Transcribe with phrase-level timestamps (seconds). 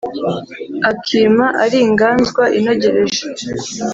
[0.89, 3.21] Akima ari inganzwa inogereje